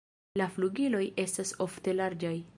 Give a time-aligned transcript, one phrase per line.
[0.39, 2.35] La flugiloj estas ofte larĝaj.